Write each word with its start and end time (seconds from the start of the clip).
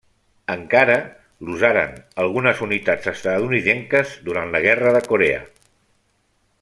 Encara 0.51 0.95
l'usaren 1.49 1.93
algunes 2.23 2.63
unitats 2.67 3.11
estatunidenques 3.13 4.15
durant 4.31 4.57
la 4.57 4.63
Guerra 4.65 4.95
de 4.97 5.03
Corea. 5.13 5.45